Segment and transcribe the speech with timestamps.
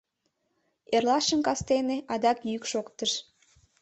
[0.95, 3.11] Эрлашым кастене адак йӱк шоктыш